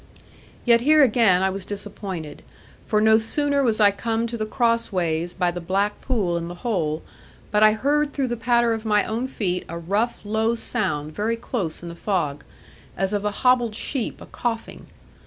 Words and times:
Yet 0.65 0.81
here 0.81 1.03
again 1.03 1.43
I 1.43 1.51
was 1.51 1.63
disappointed, 1.63 2.41
for 2.87 2.99
no 2.99 3.19
sooner 3.19 3.61
was 3.61 3.79
I 3.79 3.91
come 3.91 4.25
to 4.25 4.35
the 4.35 4.47
cross 4.47 4.91
ways 4.91 5.31
by 5.31 5.51
the 5.51 5.61
black 5.61 6.01
pool 6.01 6.37
in 6.37 6.47
the 6.47 6.65
hole, 6.65 7.03
but 7.51 7.61
I 7.61 7.73
heard 7.73 8.11
through 8.11 8.29
the 8.29 8.35
patter 8.35 8.73
of 8.73 8.83
my 8.83 9.05
own 9.05 9.27
feet 9.27 9.63
a 9.69 9.77
rough 9.77 10.19
low 10.23 10.55
sound 10.55 11.13
very 11.13 11.35
close 11.35 11.83
in 11.83 11.89
the 11.89 11.95
fog, 11.95 12.43
as 12.97 13.13
of 13.13 13.25
a 13.25 13.29
hobbled 13.45 13.75
sheep 13.75 14.19
a 14.19 14.25
coughing. 14.25 14.87